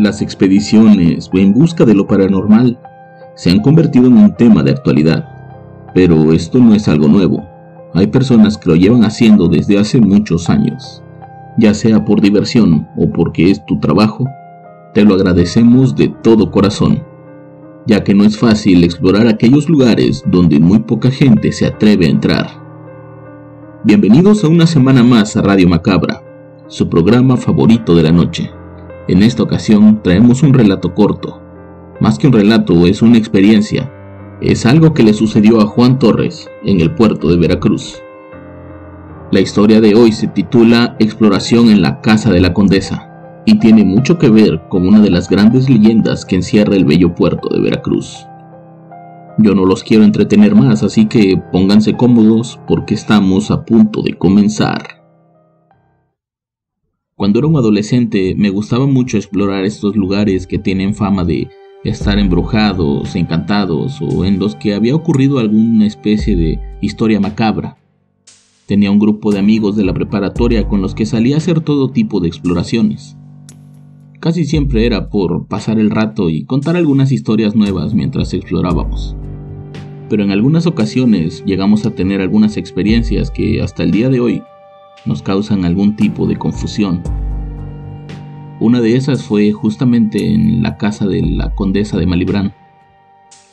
Las 0.00 0.22
expediciones 0.22 1.28
o 1.30 1.36
en 1.36 1.52
busca 1.52 1.84
de 1.84 1.94
lo 1.94 2.06
paranormal 2.06 2.78
se 3.34 3.50
han 3.50 3.60
convertido 3.60 4.06
en 4.06 4.16
un 4.16 4.34
tema 4.34 4.62
de 4.62 4.70
actualidad. 4.70 5.28
Pero 5.94 6.32
esto 6.32 6.58
no 6.58 6.74
es 6.74 6.88
algo 6.88 7.06
nuevo. 7.06 7.46
Hay 7.92 8.06
personas 8.06 8.56
que 8.56 8.70
lo 8.70 8.76
llevan 8.76 9.04
haciendo 9.04 9.46
desde 9.46 9.78
hace 9.78 10.00
muchos 10.00 10.48
años. 10.48 11.02
Ya 11.58 11.74
sea 11.74 12.02
por 12.02 12.22
diversión 12.22 12.88
o 12.96 13.10
porque 13.10 13.50
es 13.50 13.62
tu 13.66 13.78
trabajo, 13.78 14.24
te 14.94 15.04
lo 15.04 15.16
agradecemos 15.16 15.94
de 15.94 16.08
todo 16.08 16.50
corazón, 16.50 17.02
ya 17.86 18.02
que 18.02 18.14
no 18.14 18.24
es 18.24 18.38
fácil 18.38 18.82
explorar 18.84 19.26
aquellos 19.26 19.68
lugares 19.68 20.24
donde 20.26 20.60
muy 20.60 20.78
poca 20.78 21.10
gente 21.10 21.52
se 21.52 21.66
atreve 21.66 22.06
a 22.06 22.10
entrar. 22.10 22.46
Bienvenidos 23.84 24.44
a 24.44 24.48
una 24.48 24.66
semana 24.66 25.02
más 25.02 25.36
a 25.36 25.42
Radio 25.42 25.68
Macabra, 25.68 26.22
su 26.68 26.88
programa 26.88 27.36
favorito 27.36 27.94
de 27.94 28.02
la 28.04 28.12
noche. 28.12 28.50
En 29.10 29.24
esta 29.24 29.42
ocasión 29.42 30.04
traemos 30.04 30.44
un 30.44 30.54
relato 30.54 30.94
corto. 30.94 31.42
Más 31.98 32.16
que 32.16 32.28
un 32.28 32.32
relato, 32.32 32.86
es 32.86 33.02
una 33.02 33.18
experiencia. 33.18 33.92
Es 34.40 34.66
algo 34.66 34.94
que 34.94 35.02
le 35.02 35.14
sucedió 35.14 35.60
a 35.60 35.66
Juan 35.66 35.98
Torres 35.98 36.48
en 36.64 36.80
el 36.80 36.94
puerto 36.94 37.28
de 37.28 37.36
Veracruz. 37.36 38.00
La 39.32 39.40
historia 39.40 39.80
de 39.80 39.96
hoy 39.96 40.12
se 40.12 40.28
titula 40.28 40.94
Exploración 41.00 41.70
en 41.70 41.82
la 41.82 42.00
Casa 42.00 42.30
de 42.30 42.40
la 42.40 42.54
Condesa 42.54 43.42
y 43.46 43.58
tiene 43.58 43.82
mucho 43.82 44.16
que 44.16 44.30
ver 44.30 44.60
con 44.68 44.86
una 44.86 45.00
de 45.00 45.10
las 45.10 45.28
grandes 45.28 45.68
leyendas 45.68 46.24
que 46.24 46.36
encierra 46.36 46.76
el 46.76 46.84
bello 46.84 47.12
puerto 47.12 47.48
de 47.48 47.62
Veracruz. 47.62 48.28
Yo 49.38 49.56
no 49.56 49.66
los 49.66 49.82
quiero 49.82 50.04
entretener 50.04 50.54
más, 50.54 50.84
así 50.84 51.06
que 51.06 51.36
pónganse 51.50 51.96
cómodos 51.96 52.60
porque 52.68 52.94
estamos 52.94 53.50
a 53.50 53.64
punto 53.64 54.02
de 54.02 54.16
comenzar. 54.16 54.99
Cuando 57.20 57.38
era 57.38 57.48
un 57.48 57.56
adolescente 57.56 58.34
me 58.34 58.48
gustaba 58.48 58.86
mucho 58.86 59.18
explorar 59.18 59.66
estos 59.66 59.94
lugares 59.94 60.46
que 60.46 60.58
tienen 60.58 60.94
fama 60.94 61.22
de 61.22 61.48
estar 61.84 62.18
embrujados, 62.18 63.14
encantados 63.14 64.00
o 64.00 64.24
en 64.24 64.38
los 64.38 64.56
que 64.56 64.72
había 64.72 64.94
ocurrido 64.94 65.38
alguna 65.38 65.86
especie 65.86 66.34
de 66.34 66.58
historia 66.80 67.20
macabra. 67.20 67.76
Tenía 68.64 68.90
un 68.90 68.98
grupo 68.98 69.32
de 69.32 69.38
amigos 69.38 69.76
de 69.76 69.84
la 69.84 69.92
preparatoria 69.92 70.66
con 70.66 70.80
los 70.80 70.94
que 70.94 71.04
salía 71.04 71.34
a 71.34 71.38
hacer 71.40 71.60
todo 71.60 71.90
tipo 71.90 72.20
de 72.20 72.28
exploraciones. 72.28 73.18
Casi 74.18 74.46
siempre 74.46 74.86
era 74.86 75.10
por 75.10 75.46
pasar 75.46 75.78
el 75.78 75.90
rato 75.90 76.30
y 76.30 76.44
contar 76.44 76.74
algunas 76.74 77.12
historias 77.12 77.54
nuevas 77.54 77.92
mientras 77.92 78.32
explorábamos. 78.32 79.14
Pero 80.08 80.22
en 80.22 80.30
algunas 80.30 80.66
ocasiones 80.66 81.44
llegamos 81.44 81.84
a 81.84 81.90
tener 81.90 82.22
algunas 82.22 82.56
experiencias 82.56 83.30
que 83.30 83.60
hasta 83.60 83.82
el 83.82 83.90
día 83.90 84.08
de 84.08 84.20
hoy 84.20 84.42
nos 85.04 85.22
causan 85.22 85.64
algún 85.64 85.96
tipo 85.96 86.26
de 86.26 86.36
confusión. 86.36 87.02
Una 88.60 88.80
de 88.80 88.96
esas 88.96 89.22
fue 89.22 89.52
justamente 89.52 90.34
en 90.34 90.62
la 90.62 90.76
casa 90.76 91.06
de 91.06 91.22
la 91.22 91.54
condesa 91.54 91.98
de 91.98 92.06
Malibrán. 92.06 92.52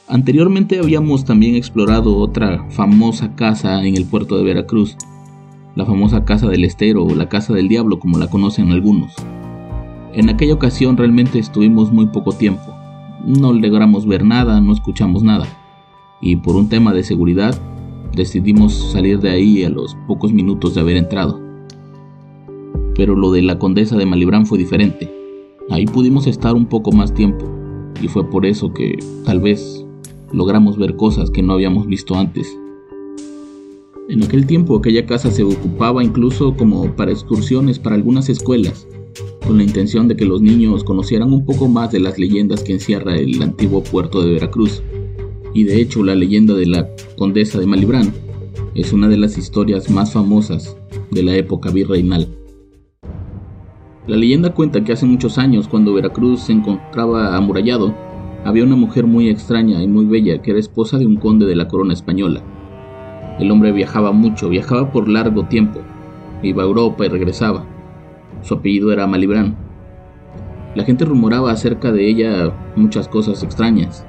Anteriormente 0.10 0.80
habíamos 0.80 1.26
también 1.26 1.56
explorado 1.56 2.18
otra 2.18 2.66
famosa 2.70 3.36
casa 3.36 3.84
en 3.86 3.96
el 3.96 4.06
puerto 4.06 4.38
de 4.38 4.44
Veracruz, 4.44 4.98
la 5.76 5.86
famosa 5.86 6.26
casa 6.26 6.48
del 6.48 6.66
estero 6.66 7.06
o 7.06 7.16
la 7.16 7.30
casa 7.30 7.54
del 7.54 7.68
diablo 7.68 8.00
como 8.00 8.18
la 8.18 8.30
conocen 8.30 8.72
algunos. 8.72 9.14
En 10.14 10.30
aquella 10.30 10.54
ocasión 10.54 10.98
realmente 10.98 11.40
estuvimos 11.40 11.92
muy 11.92 12.08
poco 12.08 12.32
tiempo, 12.32 12.74
no 13.26 13.54
logramos 13.54 14.08
ver 14.08 14.26
nada, 14.26 14.60
no 14.62 14.74
escuchamos 14.74 15.24
nada, 15.24 15.46
y 16.22 16.38
por 16.38 16.56
un 16.56 16.70
tema 16.70 16.94
de 16.94 17.04
seguridad 17.04 17.56
decidimos 18.18 18.74
salir 18.92 19.20
de 19.20 19.30
ahí 19.30 19.64
a 19.64 19.70
los 19.70 19.96
pocos 20.08 20.34
minutos 20.34 20.74
de 20.74 20.82
haber 20.82 20.98
entrado. 20.98 21.40
Pero 22.96 23.16
lo 23.16 23.32
de 23.32 23.44
la 23.44 23.60
condesa 23.60 23.96
de 23.96 24.08
Malibrán 24.08 24.46
fue 24.46 24.58
diferente. 24.58 25.10
Ahí 25.70 25.86
pudimos 25.86 26.28
estar 26.28 26.56
un 26.56 26.66
poco 26.66 26.92
más 26.92 27.14
tiempo 27.14 27.46
y 28.02 28.08
fue 28.08 28.30
por 28.30 28.46
eso 28.46 28.74
que 28.74 28.98
tal 29.24 29.40
vez 29.40 29.86
logramos 30.34 30.78
ver 30.78 30.96
cosas 30.96 31.30
que 31.30 31.44
no 31.44 31.54
habíamos 31.54 31.88
visto 31.88 32.16
antes. 32.16 32.58
En 34.10 34.24
aquel 34.24 34.48
tiempo 34.48 34.78
aquella 34.78 35.06
casa 35.06 35.30
se 35.30 35.44
ocupaba 35.44 36.04
incluso 36.04 36.56
como 36.56 36.96
para 36.96 37.12
excursiones 37.12 37.78
para 37.78 37.96
algunas 37.96 38.30
escuelas, 38.30 38.88
con 39.46 39.58
la 39.58 39.64
intención 39.64 40.08
de 40.08 40.16
que 40.16 40.26
los 40.26 40.42
niños 40.42 40.84
conocieran 40.84 41.32
un 41.32 41.46
poco 41.46 41.68
más 41.68 41.92
de 41.92 42.00
las 42.00 42.18
leyendas 42.18 42.64
que 42.64 42.74
encierra 42.74 43.16
el 43.16 43.42
antiguo 43.42 43.84
puerto 43.84 44.22
de 44.22 44.34
Veracruz 44.34 44.82
y 45.58 45.64
de 45.64 45.82
hecho 45.82 46.04
la 46.04 46.14
leyenda 46.14 46.54
de 46.54 46.68
la 46.68 46.88
condesa 47.18 47.60
de 47.60 47.66
Malibrán 47.66 48.14
es 48.76 48.94
una 48.94 49.08
de 49.08 49.18
las 49.18 49.40
historias 49.40 49.90
más 49.90 50.14
famosas 50.14 50.78
de 51.10 51.24
la 51.24 51.36
época 51.36 51.72
virreinal. 51.72 52.28
La 54.06 54.18
leyenda 54.18 54.54
cuenta 54.54 54.84
que 54.84 54.94
hace 54.94 55.08
muchos 55.08 55.40
años, 55.40 55.68
cuando 55.68 55.96
Veracruz 55.96 56.42
se 56.42 56.52
encontraba 56.52 57.36
amurallado, 57.36 57.92
había 58.46 58.64
una 58.66 58.76
mujer 58.76 59.08
muy 59.08 59.30
extraña 59.30 59.82
y 59.82 59.88
muy 59.88 60.06
bella 60.06 60.44
que 60.44 60.52
era 60.52 60.60
esposa 60.60 61.00
de 61.00 61.08
un 61.08 61.16
conde 61.16 61.48
de 61.48 61.56
la 61.56 61.68
corona 61.68 61.94
española. 61.94 62.44
El 63.40 63.50
hombre 63.50 63.72
viajaba 63.72 64.12
mucho, 64.12 64.50
viajaba 64.50 64.92
por 64.92 65.10
largo 65.10 65.48
tiempo, 65.48 65.80
iba 66.44 66.62
a 66.62 66.68
Europa 66.68 67.04
y 67.04 67.10
regresaba. 67.10 67.66
Su 68.44 68.54
apellido 68.54 68.94
era 68.94 69.08
Malibrán. 69.08 69.58
La 70.76 70.84
gente 70.84 71.04
rumoraba 71.04 71.52
acerca 71.52 71.92
de 71.92 72.08
ella 72.08 72.54
muchas 72.76 73.08
cosas 73.08 73.42
extrañas, 73.42 74.06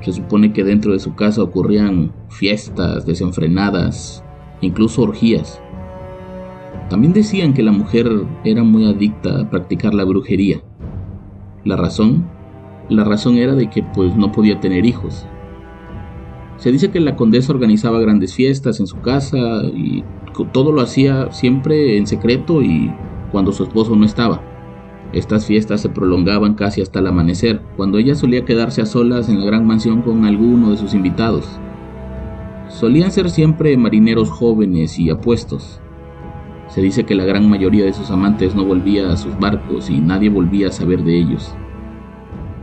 se 0.00 0.12
supone 0.12 0.52
que 0.52 0.64
dentro 0.64 0.92
de 0.92 0.98
su 0.98 1.14
casa 1.14 1.42
ocurrían 1.42 2.12
fiestas 2.28 3.04
desenfrenadas, 3.06 4.24
incluso 4.60 5.02
orgías. 5.02 5.60
También 6.88 7.12
decían 7.12 7.52
que 7.52 7.62
la 7.62 7.72
mujer 7.72 8.08
era 8.44 8.62
muy 8.62 8.86
adicta 8.86 9.40
a 9.40 9.50
practicar 9.50 9.94
la 9.94 10.04
brujería. 10.04 10.60
La 11.64 11.76
razón, 11.76 12.26
la 12.88 13.04
razón 13.04 13.36
era 13.36 13.54
de 13.54 13.68
que 13.68 13.82
pues 13.82 14.16
no 14.16 14.32
podía 14.32 14.60
tener 14.60 14.86
hijos. 14.86 15.26
Se 16.56 16.72
dice 16.72 16.90
que 16.90 17.00
la 17.00 17.14
condesa 17.14 17.52
organizaba 17.52 18.00
grandes 18.00 18.34
fiestas 18.34 18.80
en 18.80 18.86
su 18.86 19.00
casa 19.00 19.38
y 19.74 20.02
todo 20.52 20.72
lo 20.72 20.80
hacía 20.80 21.30
siempre 21.32 21.96
en 21.98 22.06
secreto 22.06 22.62
y 22.62 22.92
cuando 23.30 23.52
su 23.52 23.64
esposo 23.64 23.94
no 23.94 24.06
estaba. 24.06 24.42
Estas 25.12 25.46
fiestas 25.46 25.80
se 25.80 25.88
prolongaban 25.88 26.54
casi 26.54 26.82
hasta 26.82 26.98
el 26.98 27.06
amanecer, 27.06 27.62
cuando 27.76 27.98
ella 27.98 28.14
solía 28.14 28.44
quedarse 28.44 28.82
a 28.82 28.86
solas 28.86 29.28
en 29.28 29.40
la 29.40 29.46
gran 29.46 29.66
mansión 29.66 30.02
con 30.02 30.24
alguno 30.26 30.70
de 30.70 30.76
sus 30.76 30.92
invitados. 30.92 31.46
Solían 32.68 33.10
ser 33.10 33.30
siempre 33.30 33.76
marineros 33.78 34.30
jóvenes 34.30 34.98
y 34.98 35.08
apuestos. 35.08 35.80
Se 36.68 36.82
dice 36.82 37.04
que 37.04 37.14
la 37.14 37.24
gran 37.24 37.48
mayoría 37.48 37.86
de 37.86 37.94
sus 37.94 38.10
amantes 38.10 38.54
no 38.54 38.64
volvía 38.66 39.10
a 39.10 39.16
sus 39.16 39.38
barcos 39.38 39.88
y 39.88 39.98
nadie 40.00 40.28
volvía 40.28 40.68
a 40.68 40.72
saber 40.72 41.02
de 41.02 41.18
ellos. 41.18 41.54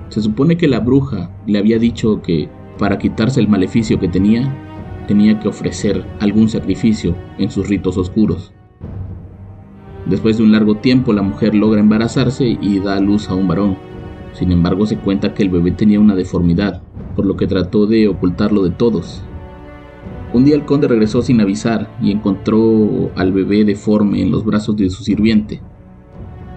Se 0.09 0.21
supone 0.21 0.55
que 0.55 0.67
la 0.67 0.79
bruja 0.79 1.31
le 1.47 1.57
había 1.57 1.79
dicho 1.79 2.21
que 2.21 2.47
para 2.77 2.99
quitarse 2.99 3.39
el 3.39 3.47
maleficio 3.47 3.99
que 3.99 4.07
tenía, 4.07 4.53
tenía 5.07 5.39
que 5.39 5.47
ofrecer 5.47 6.05
algún 6.19 6.49
sacrificio 6.49 7.15
en 7.39 7.49
sus 7.49 7.67
ritos 7.67 7.97
oscuros. 7.97 8.53
Después 10.05 10.37
de 10.37 10.43
un 10.43 10.51
largo 10.51 10.75
tiempo 10.75 11.13
la 11.13 11.23
mujer 11.23 11.55
logra 11.55 11.79
embarazarse 11.79 12.57
y 12.61 12.79
da 12.79 12.97
a 12.97 12.99
luz 12.99 13.29
a 13.29 13.33
un 13.33 13.47
varón. 13.47 13.77
Sin 14.33 14.51
embargo 14.51 14.85
se 14.85 14.97
cuenta 14.97 15.33
que 15.33 15.43
el 15.43 15.49
bebé 15.49 15.71
tenía 15.71 15.99
una 15.99 16.15
deformidad, 16.15 16.81
por 17.15 17.25
lo 17.25 17.35
que 17.37 17.47
trató 17.47 17.87
de 17.87 18.07
ocultarlo 18.07 18.63
de 18.63 18.69
todos. 18.69 19.23
Un 20.33 20.43
día 20.43 20.55
el 20.55 20.65
conde 20.65 20.87
regresó 20.87 21.21
sin 21.21 21.39
avisar 21.39 21.89
y 22.01 22.11
encontró 22.11 23.09
al 23.15 23.31
bebé 23.31 23.63
deforme 23.63 24.21
en 24.21 24.31
los 24.31 24.43
brazos 24.45 24.75
de 24.75 24.89
su 24.89 25.03
sirviente. 25.03 25.61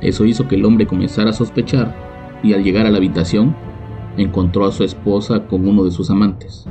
Eso 0.03 0.25
hizo 0.25 0.49
que 0.49 0.57
el 0.57 0.65
hombre 0.65 0.87
comenzara 0.87 1.31
a 1.31 1.35
sospechar 1.35 1.95
y 2.43 2.53
al 2.53 2.65
llegar 2.65 2.87
a 2.87 2.91
la 2.91 2.99
habitación 2.99 3.55
encontró 4.17 4.67
a 4.67 4.73
su 4.73 4.85
esposa 4.85 5.47
con 5.47 5.67
uno 5.67 5.85
de 5.85 5.91
sus 5.91 6.11
amantes. 6.11 6.67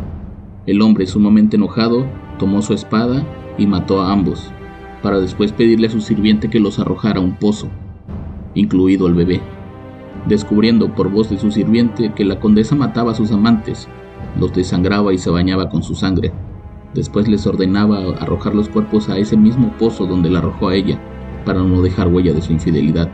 El 0.65 0.81
hombre, 0.81 1.07
sumamente 1.07 1.55
enojado, 1.55 2.05
tomó 2.37 2.61
su 2.61 2.73
espada 2.73 3.25
y 3.57 3.65
mató 3.65 4.01
a 4.01 4.11
ambos, 4.11 4.51
para 5.07 5.21
después 5.21 5.53
pedirle 5.53 5.87
a 5.87 5.89
su 5.89 6.01
sirviente 6.01 6.49
que 6.49 6.59
los 6.59 6.79
arrojara 6.79 7.21
a 7.21 7.23
un 7.23 7.37
pozo, 7.37 7.69
incluido 8.55 9.07
el 9.07 9.13
bebé, 9.13 9.39
descubriendo 10.27 10.93
por 10.93 11.09
voz 11.09 11.29
de 11.29 11.37
su 11.37 11.49
sirviente 11.49 12.11
que 12.13 12.25
la 12.25 12.41
condesa 12.41 12.75
mataba 12.75 13.13
a 13.13 13.15
sus 13.15 13.31
amantes, 13.31 13.87
los 14.37 14.51
desangraba 14.51 15.13
y 15.13 15.17
se 15.17 15.29
bañaba 15.29 15.69
con 15.69 15.81
su 15.81 15.95
sangre, 15.95 16.33
Después 16.93 17.29
les 17.29 17.45
ordenaba 17.45 17.99
arrojar 18.19 18.53
los 18.53 18.67
cuerpos 18.67 19.07
a 19.07 19.17
ese 19.17 19.37
mismo 19.37 19.71
pozo 19.77 20.07
donde 20.07 20.29
la 20.29 20.39
arrojó 20.39 20.69
a 20.69 20.75
ella, 20.75 20.99
para 21.45 21.63
no 21.63 21.81
dejar 21.81 22.07
huella 22.07 22.33
de 22.33 22.41
su 22.41 22.51
infidelidad. 22.51 23.09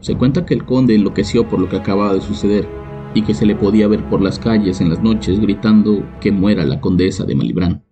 Se 0.00 0.16
cuenta 0.16 0.44
que 0.44 0.52
el 0.52 0.66
conde 0.66 0.94
enloqueció 0.94 1.48
por 1.48 1.58
lo 1.58 1.70
que 1.70 1.76
acababa 1.76 2.12
de 2.12 2.20
suceder 2.20 2.68
y 3.14 3.22
que 3.22 3.34
se 3.34 3.46
le 3.46 3.56
podía 3.56 3.88
ver 3.88 4.04
por 4.10 4.20
las 4.20 4.38
calles 4.38 4.82
en 4.82 4.90
las 4.90 5.02
noches 5.02 5.40
gritando 5.40 6.02
que 6.20 6.32
muera 6.32 6.66
la 6.66 6.80
condesa 6.80 7.24
de 7.24 7.34
Malibrán. 7.34 7.85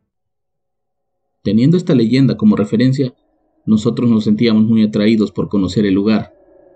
Teniendo 1.45 1.77
esta 1.77 1.95
leyenda 1.95 2.39
como 2.39 2.57
referencia, 2.57 3.13
nosotros 3.67 4.09
nos 4.09 4.25
sentíamos 4.25 4.65
muy 4.65 4.83
atraídos 4.83 5.31
por 5.31 5.51
conocer 5.51 5.85
el 5.85 5.93
lugar, 5.93 6.33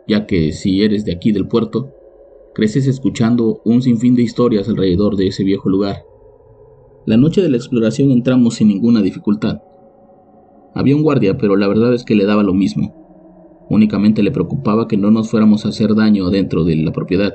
ya 0.06 0.26
que 0.26 0.52
si 0.52 0.82
eres 0.82 1.06
de 1.06 1.12
aquí 1.12 1.32
del 1.32 1.48
puerto, 1.48 1.88
creces 2.54 2.86
escuchando 2.86 3.62
un 3.64 3.80
sinfín 3.80 4.14
de 4.14 4.20
historias 4.20 4.68
alrededor 4.68 5.16
de 5.16 5.28
ese 5.28 5.42
viejo 5.42 5.70
lugar. 5.70 6.04
La 7.06 7.16
noche 7.16 7.40
de 7.40 7.48
la 7.48 7.56
exploración 7.56 8.10
entramos 8.10 8.56
sin 8.56 8.68
ninguna 8.68 9.00
dificultad. 9.00 9.62
Había 10.74 10.96
un 10.96 11.02
guardia, 11.02 11.38
pero 11.38 11.56
la 11.56 11.66
verdad 11.66 11.94
es 11.94 12.04
que 12.04 12.14
le 12.14 12.26
daba 12.26 12.42
lo 12.42 12.52
mismo. 12.52 13.64
Únicamente 13.70 14.22
le 14.22 14.32
preocupaba 14.32 14.86
que 14.86 14.98
no 14.98 15.10
nos 15.10 15.30
fuéramos 15.30 15.64
a 15.64 15.70
hacer 15.70 15.94
daño 15.94 16.28
dentro 16.28 16.64
de 16.64 16.76
la 16.76 16.92
propiedad. 16.92 17.34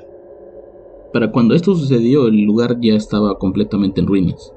Para 1.12 1.32
cuando 1.32 1.56
esto 1.56 1.74
sucedió, 1.74 2.28
el 2.28 2.44
lugar 2.44 2.78
ya 2.80 2.94
estaba 2.94 3.40
completamente 3.40 4.02
en 4.02 4.08
ruinas. 4.08 4.54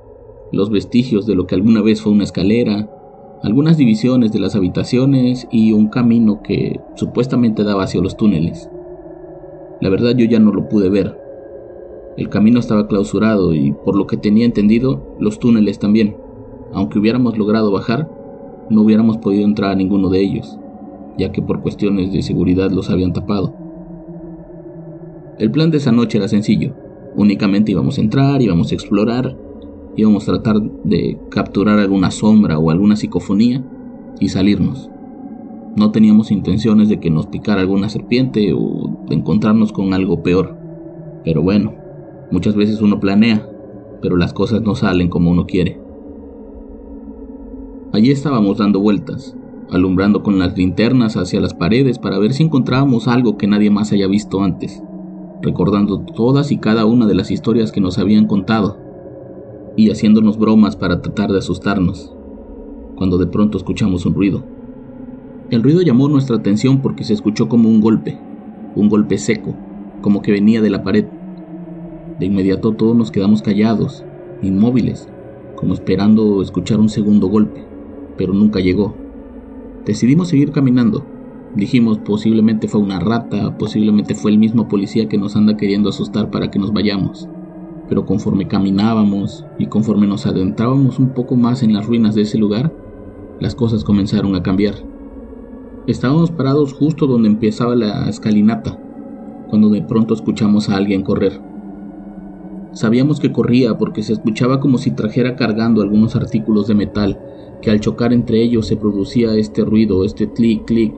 Los 0.52 0.70
vestigios 0.70 1.26
de 1.26 1.34
lo 1.34 1.46
que 1.46 1.56
alguna 1.56 1.82
vez 1.82 2.02
fue 2.02 2.12
una 2.12 2.24
escalera, 2.24 2.88
algunas 3.42 3.76
divisiones 3.76 4.32
de 4.32 4.38
las 4.38 4.54
habitaciones 4.54 5.48
y 5.50 5.72
un 5.72 5.88
camino 5.88 6.40
que 6.42 6.80
supuestamente 6.94 7.64
daba 7.64 7.84
hacia 7.84 8.00
los 8.00 8.16
túneles. 8.16 8.70
La 9.80 9.90
verdad 9.90 10.14
yo 10.16 10.24
ya 10.24 10.38
no 10.38 10.52
lo 10.52 10.68
pude 10.68 10.88
ver. 10.88 11.18
El 12.16 12.28
camino 12.28 12.60
estaba 12.60 12.86
clausurado 12.86 13.54
y 13.54 13.72
por 13.72 13.96
lo 13.96 14.06
que 14.06 14.16
tenía 14.16 14.46
entendido, 14.46 15.16
los 15.18 15.38
túneles 15.38 15.78
también. 15.78 16.16
Aunque 16.72 16.98
hubiéramos 16.98 17.36
logrado 17.36 17.70
bajar, 17.70 18.10
no 18.70 18.82
hubiéramos 18.82 19.18
podido 19.18 19.44
entrar 19.44 19.72
a 19.72 19.76
ninguno 19.76 20.08
de 20.08 20.20
ellos, 20.20 20.58
ya 21.18 21.30
que 21.30 21.42
por 21.42 21.60
cuestiones 21.60 22.12
de 22.12 22.22
seguridad 22.22 22.70
los 22.70 22.88
habían 22.88 23.12
tapado. 23.12 23.54
El 25.38 25.50
plan 25.50 25.70
de 25.70 25.76
esa 25.76 25.92
noche 25.92 26.18
era 26.18 26.28
sencillo. 26.28 26.72
Únicamente 27.16 27.72
íbamos 27.72 27.98
a 27.98 28.00
entrar, 28.00 28.40
íbamos 28.40 28.72
a 28.72 28.74
explorar 28.74 29.36
íbamos 29.96 30.28
a 30.28 30.32
tratar 30.32 30.60
de 30.84 31.18
capturar 31.30 31.78
alguna 31.78 32.10
sombra 32.10 32.58
o 32.58 32.70
alguna 32.70 32.96
psicofonía 32.96 33.64
y 34.20 34.28
salirnos. 34.28 34.90
No 35.74 35.90
teníamos 35.90 36.30
intenciones 36.30 36.88
de 36.88 37.00
que 37.00 37.10
nos 37.10 37.26
picara 37.26 37.62
alguna 37.62 37.88
serpiente 37.88 38.52
o 38.54 39.04
de 39.08 39.14
encontrarnos 39.14 39.72
con 39.72 39.92
algo 39.94 40.22
peor. 40.22 40.56
Pero 41.24 41.42
bueno, 41.42 41.74
muchas 42.30 42.54
veces 42.54 42.80
uno 42.80 43.00
planea, 43.00 43.48
pero 44.00 44.16
las 44.16 44.32
cosas 44.32 44.62
no 44.62 44.74
salen 44.74 45.08
como 45.08 45.30
uno 45.30 45.46
quiere. 45.46 45.80
Allí 47.92 48.10
estábamos 48.10 48.58
dando 48.58 48.80
vueltas, 48.80 49.36
alumbrando 49.70 50.22
con 50.22 50.38
las 50.38 50.56
linternas 50.56 51.16
hacia 51.16 51.40
las 51.40 51.54
paredes 51.54 51.98
para 51.98 52.18
ver 52.18 52.32
si 52.32 52.42
encontrábamos 52.42 53.08
algo 53.08 53.36
que 53.36 53.46
nadie 53.46 53.70
más 53.70 53.92
haya 53.92 54.06
visto 54.06 54.42
antes, 54.42 54.82
recordando 55.42 56.00
todas 56.00 56.52
y 56.52 56.58
cada 56.58 56.84
una 56.84 57.06
de 57.06 57.14
las 57.14 57.30
historias 57.30 57.72
que 57.72 57.80
nos 57.80 57.98
habían 57.98 58.26
contado 58.26 58.85
y 59.76 59.90
haciéndonos 59.90 60.38
bromas 60.38 60.74
para 60.74 61.02
tratar 61.02 61.30
de 61.30 61.38
asustarnos, 61.38 62.12
cuando 62.96 63.18
de 63.18 63.26
pronto 63.26 63.58
escuchamos 63.58 64.06
un 64.06 64.14
ruido. 64.14 64.42
El 65.50 65.62
ruido 65.62 65.82
llamó 65.82 66.08
nuestra 66.08 66.36
atención 66.36 66.80
porque 66.80 67.04
se 67.04 67.12
escuchó 67.12 67.48
como 67.48 67.68
un 67.68 67.80
golpe, 67.80 68.18
un 68.74 68.88
golpe 68.88 69.18
seco, 69.18 69.54
como 70.00 70.22
que 70.22 70.32
venía 70.32 70.62
de 70.62 70.70
la 70.70 70.82
pared. 70.82 71.04
De 72.18 72.26
inmediato 72.26 72.72
todos 72.72 72.96
nos 72.96 73.10
quedamos 73.10 73.42
callados, 73.42 74.02
inmóviles, 74.42 75.08
como 75.54 75.74
esperando 75.74 76.40
escuchar 76.40 76.80
un 76.80 76.88
segundo 76.88 77.28
golpe, 77.28 77.64
pero 78.16 78.32
nunca 78.32 78.60
llegó. 78.60 78.94
Decidimos 79.84 80.28
seguir 80.28 80.50
caminando. 80.50 81.04
Dijimos 81.54 81.98
posiblemente 81.98 82.66
fue 82.66 82.80
una 82.80 82.98
rata, 82.98 83.56
posiblemente 83.56 84.14
fue 84.14 84.30
el 84.30 84.38
mismo 84.38 84.68
policía 84.68 85.08
que 85.08 85.18
nos 85.18 85.36
anda 85.36 85.56
queriendo 85.56 85.90
asustar 85.90 86.30
para 86.30 86.50
que 86.50 86.58
nos 86.58 86.72
vayamos 86.72 87.28
pero 87.88 88.06
conforme 88.06 88.48
caminábamos 88.48 89.44
y 89.58 89.66
conforme 89.66 90.06
nos 90.06 90.26
adentrábamos 90.26 90.98
un 90.98 91.10
poco 91.10 91.36
más 91.36 91.62
en 91.62 91.72
las 91.72 91.86
ruinas 91.86 92.14
de 92.14 92.22
ese 92.22 92.38
lugar, 92.38 92.72
las 93.40 93.54
cosas 93.54 93.84
comenzaron 93.84 94.34
a 94.34 94.42
cambiar. 94.42 94.74
Estábamos 95.86 96.30
parados 96.30 96.72
justo 96.72 97.06
donde 97.06 97.28
empezaba 97.28 97.76
la 97.76 98.08
escalinata, 98.08 98.78
cuando 99.48 99.68
de 99.68 99.82
pronto 99.82 100.14
escuchamos 100.14 100.68
a 100.68 100.76
alguien 100.76 101.02
correr. 101.02 101.40
Sabíamos 102.72 103.20
que 103.20 103.32
corría 103.32 103.78
porque 103.78 104.02
se 104.02 104.12
escuchaba 104.12 104.60
como 104.60 104.78
si 104.78 104.90
trajera 104.90 105.36
cargando 105.36 105.80
algunos 105.80 106.16
artículos 106.16 106.66
de 106.66 106.74
metal, 106.74 107.20
que 107.62 107.70
al 107.70 107.80
chocar 107.80 108.12
entre 108.12 108.42
ellos 108.42 108.66
se 108.66 108.76
producía 108.76 109.34
este 109.34 109.64
ruido, 109.64 110.04
este 110.04 110.30
clic, 110.30 110.64
clic. 110.66 110.92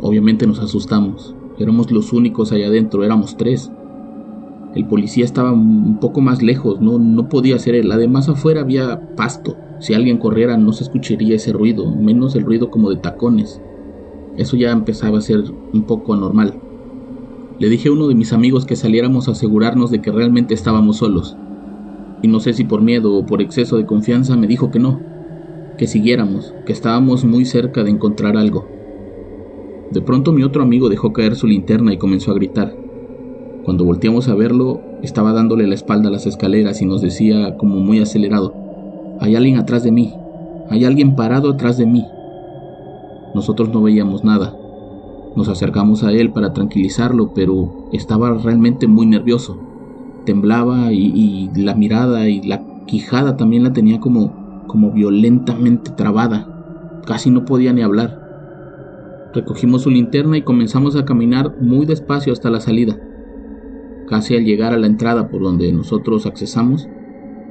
Obviamente 0.00 0.46
nos 0.46 0.60
asustamos. 0.60 1.34
Éramos 1.58 1.90
los 1.90 2.12
únicos 2.12 2.52
allá 2.52 2.68
adentro, 2.68 3.04
éramos 3.04 3.36
tres. 3.36 3.72
El 4.74 4.86
policía 4.86 5.24
estaba 5.24 5.52
un 5.52 5.98
poco 6.00 6.22
más 6.22 6.42
lejos, 6.42 6.80
no, 6.80 6.98
no 6.98 7.28
podía 7.28 7.58
ser 7.58 7.74
él. 7.74 7.92
Además 7.92 8.28
afuera 8.28 8.62
había 8.62 9.14
pasto. 9.16 9.56
Si 9.80 9.92
alguien 9.92 10.18
corriera 10.18 10.56
no 10.56 10.72
se 10.72 10.84
escucharía 10.84 11.36
ese 11.36 11.52
ruido, 11.52 11.90
menos 11.94 12.34
el 12.36 12.44
ruido 12.44 12.70
como 12.70 12.88
de 12.88 12.96
tacones. 12.96 13.60
Eso 14.36 14.56
ya 14.56 14.70
empezaba 14.70 15.18
a 15.18 15.22
ser 15.22 15.44
un 15.72 15.82
poco 15.82 16.14
anormal. 16.14 16.54
Le 17.58 17.68
dije 17.68 17.88
a 17.88 17.92
uno 17.92 18.08
de 18.08 18.14
mis 18.14 18.32
amigos 18.32 18.64
que 18.64 18.76
saliéramos 18.76 19.28
a 19.28 19.32
asegurarnos 19.32 19.90
de 19.90 20.00
que 20.00 20.10
realmente 20.10 20.54
estábamos 20.54 20.96
solos. 20.96 21.36
Y 22.22 22.28
no 22.28 22.40
sé 22.40 22.54
si 22.54 22.64
por 22.64 22.80
miedo 22.80 23.14
o 23.14 23.26
por 23.26 23.42
exceso 23.42 23.76
de 23.76 23.84
confianza 23.84 24.36
me 24.36 24.46
dijo 24.46 24.70
que 24.70 24.78
no, 24.78 25.00
que 25.76 25.86
siguiéramos, 25.86 26.54
que 26.64 26.72
estábamos 26.72 27.24
muy 27.24 27.44
cerca 27.44 27.84
de 27.84 27.90
encontrar 27.90 28.36
algo. 28.38 28.66
De 29.90 30.00
pronto 30.00 30.32
mi 30.32 30.42
otro 30.42 30.62
amigo 30.62 30.88
dejó 30.88 31.12
caer 31.12 31.36
su 31.36 31.46
linterna 31.46 31.92
y 31.92 31.98
comenzó 31.98 32.30
a 32.30 32.34
gritar. 32.34 32.81
Cuando 33.64 33.84
volteamos 33.84 34.28
a 34.28 34.34
verlo, 34.34 34.80
estaba 35.02 35.32
dándole 35.32 35.68
la 35.68 35.74
espalda 35.74 36.08
a 36.08 36.12
las 36.12 36.26
escaleras 36.26 36.82
y 36.82 36.86
nos 36.86 37.00
decía 37.00 37.56
como 37.56 37.76
muy 37.76 38.00
acelerado, 38.00 38.54
hay 39.20 39.36
alguien 39.36 39.56
atrás 39.56 39.84
de 39.84 39.92
mí, 39.92 40.14
hay 40.68 40.84
alguien 40.84 41.14
parado 41.14 41.50
atrás 41.50 41.76
de 41.76 41.86
mí. 41.86 42.04
Nosotros 43.36 43.68
no 43.68 43.80
veíamos 43.80 44.24
nada. 44.24 44.56
Nos 45.36 45.48
acercamos 45.48 46.02
a 46.02 46.10
él 46.10 46.32
para 46.32 46.52
tranquilizarlo, 46.52 47.32
pero 47.34 47.88
estaba 47.92 48.34
realmente 48.34 48.88
muy 48.88 49.06
nervioso. 49.06 49.58
Temblaba 50.24 50.92
y, 50.92 51.48
la 51.54 51.74
mirada 51.74 52.28
y 52.28 52.42
la 52.42 52.62
quijada 52.86 53.36
también 53.36 53.62
la 53.62 53.72
tenía 53.72 54.00
como, 54.00 54.64
como 54.66 54.90
violentamente 54.90 55.92
trabada. 55.92 57.00
Casi 57.06 57.30
no 57.30 57.44
podía 57.44 57.72
ni 57.72 57.82
hablar. 57.82 59.30
Recogimos 59.32 59.82
su 59.82 59.90
linterna 59.90 60.36
y 60.36 60.42
comenzamos 60.42 60.96
a 60.96 61.04
caminar 61.04 61.54
muy 61.60 61.86
despacio 61.86 62.32
hasta 62.32 62.50
la 62.50 62.60
salida. 62.60 62.98
Casi 64.12 64.36
al 64.36 64.44
llegar 64.44 64.74
a 64.74 64.78
la 64.78 64.88
entrada 64.88 65.30
por 65.30 65.40
donde 65.40 65.72
nosotros 65.72 66.26
accesamos, 66.26 66.86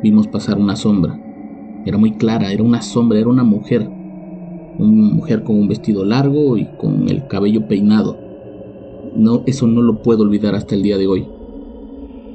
vimos 0.03 0.27
pasar 0.27 0.59
una 0.59 0.75
sombra. 0.75 1.19
Era 1.87 1.97
muy 1.97 2.11
clara, 2.11 2.51
era 2.51 2.61
una 2.61 2.83
sombra, 2.83 3.17
era 3.17 3.29
una 3.29 3.43
mujer. 3.43 3.89
Una 4.77 5.11
mujer 5.11 5.41
con 5.43 5.55
un 5.55 5.67
vestido 5.67 6.05
largo 6.05 6.57
y 6.57 6.67
con 6.77 7.09
el 7.09 7.25
cabello 7.25 7.67
peinado. 7.67 8.15
No, 9.15 9.41
eso 9.47 9.65
no 9.65 9.81
lo 9.81 10.03
puedo 10.03 10.21
olvidar 10.21 10.53
hasta 10.53 10.75
el 10.75 10.83
día 10.83 10.99
de 10.99 11.07
hoy. 11.07 11.25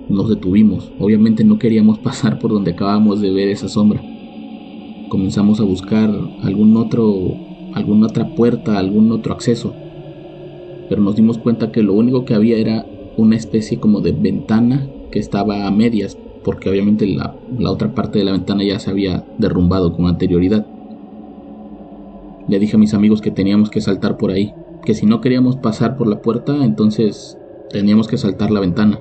Nos 0.08 0.28
detuvimos. 0.28 0.90
Obviamente 0.98 1.44
no 1.44 1.60
queríamos 1.60 1.98
pasar 2.00 2.40
por 2.40 2.50
donde 2.50 2.72
acabamos 2.72 3.20
de 3.20 3.30
ver 3.30 3.46
esa 3.46 3.68
sombra. 3.68 4.02
Comenzamos 5.08 5.60
a 5.60 5.62
buscar 5.62 6.10
algún 6.42 6.76
otro, 6.76 7.14
alguna 7.74 8.08
otra 8.08 8.34
puerta, 8.34 8.76
algún 8.76 9.12
otro 9.12 9.34
acceso. 9.34 9.72
Pero 10.88 11.00
nos 11.00 11.14
dimos 11.14 11.38
cuenta 11.38 11.70
que 11.70 11.84
lo 11.84 11.94
único 11.94 12.24
que 12.24 12.34
había 12.34 12.58
era 12.58 12.86
una 13.16 13.36
especie 13.36 13.80
como 13.80 14.00
de 14.00 14.12
ventana 14.12 14.86
que 15.10 15.18
estaba 15.18 15.66
a 15.66 15.70
medias, 15.70 16.18
porque 16.44 16.70
obviamente 16.70 17.06
la, 17.06 17.34
otra 17.68 17.94
parte 17.94 18.18
de 18.18 18.24
la 18.24 18.32
ventana 18.32 18.62
ya 18.62 18.78
se 18.78 18.90
había 18.90 19.24
derrumbado 19.38 19.94
con 19.94 20.06
anterioridad. 20.06 20.66
Le 22.48 22.58
dije 22.58 22.76
a 22.76 22.78
mis 22.78 22.94
amigos 22.94 23.20
que 23.20 23.30
teníamos 23.30 23.70
que 23.70 23.80
saltar 23.80 24.16
por 24.16 24.30
ahí, 24.30 24.54
que 24.84 24.94
si 24.94 25.06
no 25.06 25.20
queríamos 25.20 25.56
pasar 25.56 25.96
por 25.96 26.06
la 26.06 26.22
puerta, 26.22 26.64
entonces 26.64 27.38
teníamos 27.70 28.06
que 28.06 28.18
saltar 28.18 28.50
la 28.50 28.60
ventana. 28.60 29.00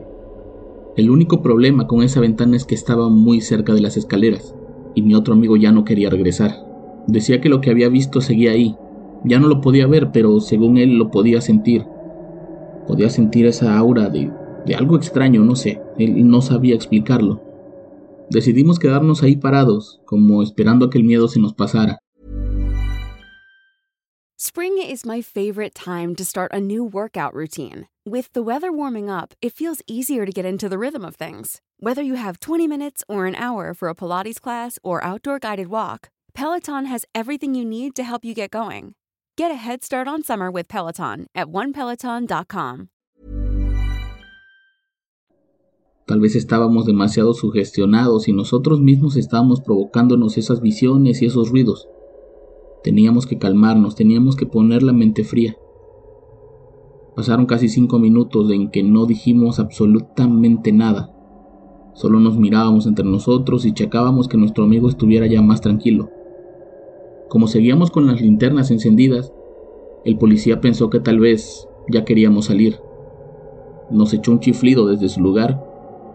El 0.97 1.09
único 1.09 1.41
problema 1.41 1.87
con 1.87 2.01
esa 2.01 2.21
ventana 2.21 2.55
es 2.55 2.65
que 2.65 2.75
estaba 2.75 3.09
muy 3.09 3.41
cerca 3.41 3.73
de 3.73 3.81
las 3.81 3.97
escaleras, 3.97 4.55
y 4.95 5.01
mi 5.01 5.13
otro 5.13 5.33
amigo 5.33 5.57
ya 5.57 5.71
no 5.71 5.83
quería 5.83 6.09
regresar. 6.09 6.65
Decía 7.07 7.41
que 7.41 7.49
lo 7.49 7.61
que 7.61 7.69
había 7.69 7.89
visto 7.89 8.21
seguía 8.21 8.51
ahí. 8.51 8.75
Ya 9.23 9.39
no 9.39 9.47
lo 9.47 9.61
podía 9.61 9.87
ver, 9.87 10.11
pero 10.11 10.39
según 10.39 10.77
él 10.77 10.97
lo 10.97 11.11
podía 11.11 11.41
sentir. 11.41 11.85
Podía 12.87 13.09
sentir 13.09 13.45
esa 13.45 13.77
aura 13.77 14.09
de, 14.09 14.31
de 14.65 14.75
algo 14.75 14.97
extraño, 14.97 15.41
no 15.43 15.55
sé, 15.55 15.81
él 15.97 16.27
no 16.27 16.41
sabía 16.41 16.75
explicarlo. 16.75 17.41
Decidimos 18.29 18.79
quedarnos 18.79 19.21
ahí 19.23 19.35
parados, 19.35 20.01
como 20.05 20.41
esperando 20.41 20.85
a 20.85 20.89
que 20.89 20.97
el 20.97 21.03
miedo 21.03 21.27
se 21.27 21.39
nos 21.39 21.53
pasara. 21.53 21.99
Spring 24.37 24.77
is 24.77 25.05
my 25.05 25.21
favorite 25.21 25.73
time 25.73 26.13
to 26.15 26.25
start 26.25 26.51
a 26.53 26.59
new 26.59 26.83
workout 26.83 27.33
routine. 27.33 27.87
With 28.05 28.31
the 28.33 28.43
weather 28.43 28.71
warming 28.71 29.09
up, 29.09 29.33
it 29.41 29.53
feels 29.53 29.81
easier 29.87 30.25
to 30.25 30.31
get 30.31 30.45
into 30.45 30.69
the 30.69 30.77
rhythm 30.77 31.03
of 31.03 31.15
things. 31.15 31.61
Whether 31.79 32.03
you 32.03 32.15
have 32.15 32.39
20 32.39 32.67
minutes 32.67 33.03
or 33.07 33.25
an 33.25 33.35
hour 33.35 33.73
for 33.73 33.89
a 33.89 33.95
Pilates 33.95 34.39
class 34.39 34.77
or 34.83 35.03
outdoor 35.03 35.39
guided 35.39 35.69
walk, 35.69 36.09
Peloton 36.33 36.85
has 36.85 37.05
everything 37.15 37.55
you 37.55 37.65
need 37.65 37.95
to 37.95 38.03
help 38.03 38.25
you 38.25 38.33
get 38.33 38.51
going. 38.51 38.93
Get 39.37 39.51
a 39.51 39.55
head 39.55 39.83
start 39.83 40.07
on 40.07 40.23
summer 40.23 40.49
with 40.49 40.69
Peloton 40.69 41.27
at 41.35 41.47
onepeloton.com. 41.47 42.87
Tal 46.07 46.21
vez 46.21 46.37
estábamos 46.37 46.85
demasiado 46.85 47.33
sugestionados 47.33 48.29
y 48.29 48.31
nosotros 48.31 48.79
mismos 48.79 49.17
estábamos 49.17 49.59
provocándonos 49.59 50.37
esas 50.37 50.61
visiones 50.61 51.21
y 51.21 51.25
esos 51.25 51.49
ruidos. 51.49 51.89
Teníamos 52.81 53.27
que 53.27 53.37
calmarnos, 53.37 53.95
teníamos 53.95 54.37
que 54.37 54.45
poner 54.45 54.83
la 54.83 54.93
mente 54.93 55.25
fría. 55.25 55.57
Pasaron 57.17 57.45
casi 57.45 57.67
cinco 57.67 57.99
minutos 57.99 58.49
en 58.51 58.71
que 58.71 58.83
no 58.83 59.05
dijimos 59.05 59.59
absolutamente 59.59 60.71
nada. 60.71 61.11
Solo 61.93 62.21
nos 62.21 62.37
mirábamos 62.37 62.87
entre 62.87 63.03
nosotros 63.03 63.65
y 63.65 63.73
checábamos 63.73 64.29
que 64.29 64.37
nuestro 64.37 64.63
amigo 64.63 64.87
estuviera 64.87 65.27
ya 65.27 65.41
más 65.41 65.59
tranquilo. 65.59 66.09
Como 67.27 67.47
seguíamos 67.47 67.91
con 67.91 68.07
las 68.07 68.21
linternas 68.21 68.71
encendidas, 68.71 69.33
el 70.03 70.17
policía 70.17 70.61
pensó 70.61 70.89
que 70.89 70.99
tal 70.99 71.19
vez 71.19 71.67
ya 71.91 72.05
queríamos 72.05 72.45
salir. 72.45 72.79
Nos 73.89 74.13
echó 74.13 74.31
un 74.31 74.39
chiflido 74.39 74.87
desde 74.87 75.09
su 75.09 75.21
lugar 75.21 75.63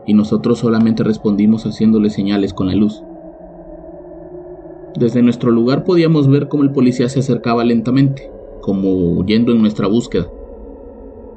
y 0.06 0.14
nosotros 0.14 0.58
solamente 0.58 1.02
respondimos 1.02 1.64
haciéndole 1.66 2.10
señales 2.10 2.54
con 2.54 2.68
la 2.68 2.74
luz. 2.74 3.02
Desde 4.96 5.22
nuestro 5.22 5.50
lugar 5.50 5.84
podíamos 5.84 6.28
ver 6.28 6.48
cómo 6.48 6.62
el 6.62 6.72
policía 6.72 7.08
se 7.08 7.20
acercaba 7.20 7.64
lentamente, 7.64 8.30
como 8.60 8.92
huyendo 9.12 9.52
en 9.52 9.60
nuestra 9.60 9.86
búsqueda, 9.86 10.28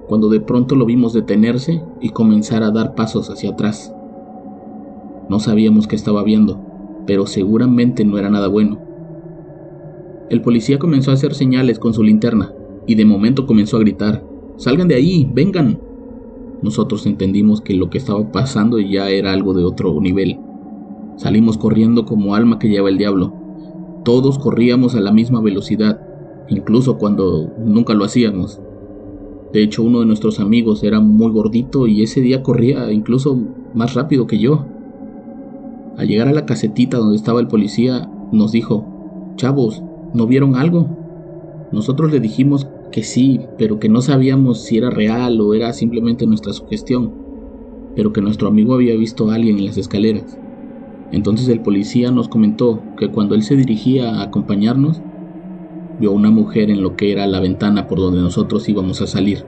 cuando 0.07 0.29
de 0.29 0.39
pronto 0.41 0.75
lo 0.75 0.85
vimos 0.85 1.13
detenerse 1.13 1.81
y 2.01 2.09
comenzar 2.09 2.63
a 2.63 2.71
dar 2.71 2.95
pasos 2.95 3.29
hacia 3.29 3.51
atrás. 3.51 3.93
No 5.29 5.39
sabíamos 5.39 5.87
qué 5.87 5.95
estaba 5.95 6.23
viendo, 6.23 6.59
pero 7.05 7.25
seguramente 7.25 8.05
no 8.05 8.17
era 8.17 8.29
nada 8.29 8.47
bueno. 8.47 8.79
El 10.33 10.41
policía 10.41 10.79
comenzó 10.79 11.11
a 11.11 11.13
hacer 11.13 11.35
señales 11.35 11.77
con 11.77 11.93
su 11.93 12.01
linterna 12.01 12.51
y 12.87 12.95
de 12.95 13.05
momento 13.05 13.45
comenzó 13.45 13.77
a 13.77 13.81
gritar, 13.81 14.25
Salgan 14.57 14.87
de 14.87 14.95
ahí, 14.95 15.29
vengan. 15.31 15.79
Nosotros 16.63 17.05
entendimos 17.05 17.61
que 17.61 17.75
lo 17.75 17.91
que 17.91 17.99
estaba 17.99 18.31
pasando 18.31 18.79
ya 18.79 19.11
era 19.11 19.31
algo 19.31 19.53
de 19.53 19.63
otro 19.63 20.01
nivel. 20.01 20.39
Salimos 21.17 21.59
corriendo 21.59 22.05
como 22.05 22.33
alma 22.33 22.57
que 22.57 22.67
lleva 22.67 22.89
el 22.89 22.97
diablo. 22.97 23.31
Todos 24.03 24.39
corríamos 24.39 24.95
a 24.95 25.01
la 25.01 25.11
misma 25.11 25.39
velocidad, 25.39 26.01
incluso 26.49 26.97
cuando 26.97 27.53
nunca 27.63 27.93
lo 27.93 28.03
hacíamos. 28.03 28.59
De 29.53 29.61
hecho, 29.61 29.83
uno 29.83 29.99
de 29.99 30.07
nuestros 30.07 30.39
amigos 30.39 30.83
era 30.83 30.99
muy 30.99 31.31
gordito 31.31 31.85
y 31.85 32.01
ese 32.01 32.21
día 32.21 32.41
corría 32.41 32.91
incluso 32.91 33.37
más 33.75 33.93
rápido 33.93 34.25
que 34.25 34.39
yo. 34.39 34.65
Al 35.95 36.07
llegar 36.07 36.27
a 36.27 36.33
la 36.33 36.47
casetita 36.47 36.97
donde 36.97 37.17
estaba 37.17 37.39
el 37.39 37.47
policía, 37.47 38.09
nos 38.31 38.51
dijo, 38.51 38.83
Chavos, 39.35 39.83
¿no 40.13 40.27
vieron 40.27 40.55
algo? 40.55 40.87
Nosotros 41.71 42.11
le 42.11 42.19
dijimos 42.19 42.67
que 42.91 43.03
sí, 43.03 43.41
pero 43.57 43.79
que 43.79 43.89
no 43.89 44.01
sabíamos 44.01 44.63
si 44.63 44.77
era 44.77 44.89
real 44.89 45.41
o 45.41 45.53
era 45.53 45.73
simplemente 45.73 46.27
nuestra 46.27 46.53
sugestión, 46.53 47.11
pero 47.95 48.13
que 48.13 48.21
nuestro 48.21 48.47
amigo 48.47 48.75
había 48.75 48.95
visto 48.95 49.29
a 49.29 49.35
alguien 49.35 49.57
en 49.57 49.65
las 49.65 49.77
escaleras. 49.77 50.37
Entonces 51.11 51.47
el 51.49 51.61
policía 51.61 52.11
nos 52.11 52.27
comentó 52.27 52.81
que 52.97 53.09
cuando 53.09 53.35
él 53.35 53.43
se 53.43 53.55
dirigía 53.55 54.15
a 54.15 54.23
acompañarnos, 54.23 55.01
vio 55.99 56.11
a 56.11 56.13
una 56.13 56.31
mujer 56.31 56.69
en 56.69 56.81
lo 56.81 56.95
que 56.95 57.11
era 57.11 57.27
la 57.27 57.39
ventana 57.39 57.87
por 57.87 57.99
donde 57.99 58.21
nosotros 58.21 58.67
íbamos 58.69 59.01
a 59.01 59.07
salir. 59.07 59.43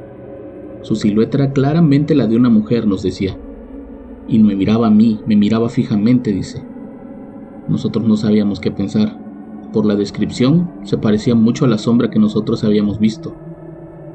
Su 0.82 0.96
silueta 0.96 1.38
era 1.38 1.54
claramente 1.54 2.16
la 2.16 2.28
de 2.28 2.36
una 2.36 2.50
mujer, 2.50 2.88
nos 2.88 3.02
decía 3.02 3.38
y 4.28 4.40
me 4.40 4.56
miraba 4.56 4.88
a 4.88 4.92
mí, 4.92 5.20
me 5.26 5.36
miraba 5.36 5.70
fijamente, 5.70 6.32
dice. 6.32 6.64
Nosotros 7.68 8.08
no 8.08 8.18
sabíamos 8.18 8.60
qué 8.60 8.72
pensar. 8.72 9.25
Por 9.74 9.86
la 9.86 9.96
descripción, 9.96 10.72
se 10.84 10.98
parecía 10.98 11.36
mucho 11.36 11.66
a 11.66 11.68
la 11.68 11.78
sombra 11.78 12.10
que 12.10 12.20
nosotros 12.20 12.64
habíamos 12.64 13.00
visto, 13.00 13.36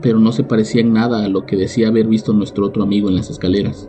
pero 0.01 0.19
no 0.19 0.33
se 0.33 0.45
parecía 0.45 0.81
en 0.81 0.93
nada 0.93 1.25
a 1.25 1.29
lo 1.29 1.47
que 1.47 1.57
decía 1.57 1.89
haber 1.89 2.07
visto 2.07 2.33
nuestro 2.33 2.67
otro 2.67 2.83
amigo 2.83 3.09
en 3.09 3.17
las 3.17 3.31
escaleras. 3.31 3.89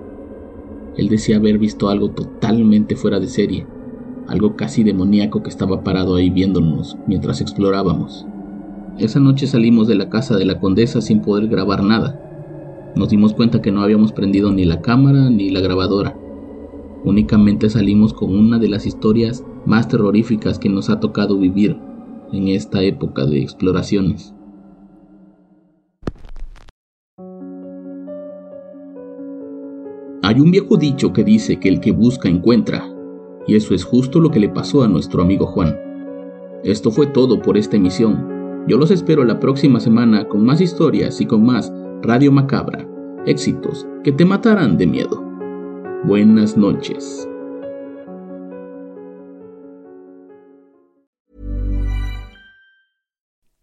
Él 0.98 1.08
decía 1.08 1.38
haber 1.38 1.58
visto 1.58 1.90
algo 1.90 2.10
totalmente 2.12 2.96
fuera 2.96 3.20
de 3.20 3.28
serie, 3.28 3.66
algo 4.28 4.56
casi 4.56 4.84
demoníaco 4.84 5.44
que 5.44 5.50
estaba 5.50 5.84
parado 5.84 6.16
ahí 6.16 6.30
viéndonos 6.30 6.98
mientras 7.08 7.42
explorábamos. 7.42 8.26
Esa 8.98 9.20
noche 9.20 9.48
salimos 9.48 9.88
de 9.88 9.96
la 9.96 10.10
casa 10.10 10.36
de 10.36 10.46
la 10.46 10.60
condesa 10.60 11.02
sin 11.02 11.22
poder 11.22 11.48
grabar 11.48 11.84
nada, 11.84 12.20
nos 12.96 13.08
dimos 13.08 13.34
cuenta 13.34 13.62
que 13.62 13.72
no 13.72 13.82
habíamos 13.82 14.12
prendido 14.12 14.52
ni 14.52 14.66
la 14.66 14.82
cámara 14.82 15.30
ni 15.30 15.50
la 15.50 15.62
grabadora. 15.62 16.18
Únicamente 17.06 17.70
salimos 17.70 18.14
con 18.14 18.38
una 18.38 18.60
de 18.60 18.68
las 18.68 18.86
historias 18.86 19.44
más 19.66 19.88
terroríficas 19.88 20.60
que 20.60 20.70
nos 20.70 20.90
ha 20.90 21.00
tocado 21.00 21.38
vivir 21.38 21.78
en 22.32 22.48
esta 22.48 22.82
época 22.82 23.26
de 23.26 23.42
exploraciones. 23.42 24.34
Hay 30.24 30.40
un 30.40 30.52
viejo 30.52 30.78
dicho 30.78 31.12
que 31.12 31.24
dice 31.24 31.60
que 31.60 31.68
el 31.68 31.80
que 31.80 31.92
busca 31.92 32.30
encuentra, 32.30 32.88
y 33.48 33.56
eso 33.56 33.74
es 33.74 33.84
justo 33.84 34.20
lo 34.20 34.30
que 34.30 34.40
le 34.40 34.50
pasó 34.50 34.84
a 34.84 34.88
nuestro 34.88 35.22
amigo 35.22 35.46
Juan. 35.46 35.78
Esto 36.64 36.92
fue 36.92 37.08
todo 37.08 37.42
por 37.42 37.58
esta 37.58 37.76
emisión. 37.76 38.66
Yo 38.68 38.78
los 38.78 38.92
espero 38.92 39.24
la 39.24 39.40
próxima 39.40 39.80
semana 39.80 40.28
con 40.28 40.46
más 40.46 40.62
historias 40.62 41.20
y 41.20 41.26
con 41.26 41.44
más 41.44 41.74
Radio 42.04 42.32
Macabra, 42.32 42.88
éxitos 43.26 43.88
que 44.04 44.12
te 44.12 44.24
matarán 44.24 44.78
de 44.78 44.88
miedo. 44.88 45.24
Buenas 46.04 46.56
noches. 46.56 47.28